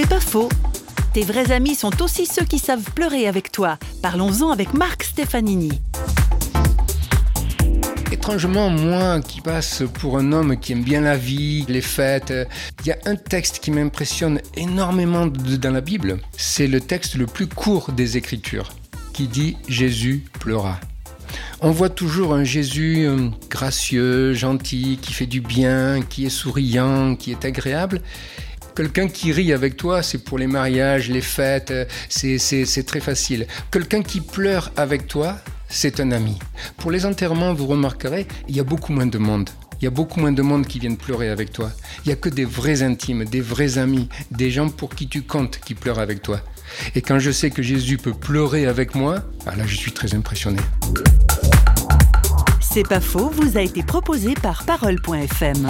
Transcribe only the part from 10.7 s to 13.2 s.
aime bien la vie, les fêtes, il y a un